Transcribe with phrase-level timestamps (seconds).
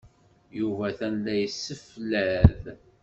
[0.59, 2.63] Yuba atan la yesseflad.